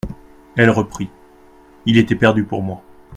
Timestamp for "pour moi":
2.43-2.81